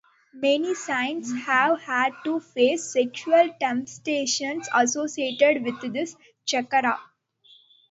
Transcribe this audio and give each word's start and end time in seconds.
Many 0.33 0.73
saints 0.73 1.31
have 1.45 1.79
had 1.81 2.13
to 2.23 2.39
face 2.39 2.91
sexual 2.91 3.53
temptations 3.59 4.67
associated 4.73 5.63
with 5.63 5.93
this 5.93 6.15
chakra. 6.43 6.99